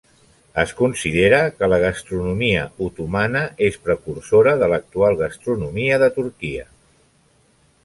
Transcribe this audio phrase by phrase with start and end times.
[0.61, 6.69] Es considera que la gastronomia otomana és precursora de l'actual gastronomia de Turquia.